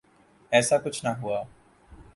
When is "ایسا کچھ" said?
0.51-1.05